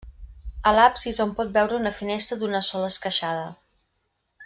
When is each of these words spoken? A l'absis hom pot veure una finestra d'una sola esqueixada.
A 0.69 0.71
l'absis 0.77 1.19
hom 1.25 1.35
pot 1.41 1.51
veure 1.59 1.79
una 1.81 1.93
finestra 2.01 2.39
d'una 2.45 2.63
sola 2.73 2.91
esqueixada. 2.97 3.45